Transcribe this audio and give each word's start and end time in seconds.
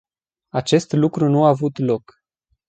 Acest 0.53 0.91
lucru 0.93 1.29
nu 1.29 1.43
a 1.45 1.49
avut 1.49 1.77
loc. 1.77 2.11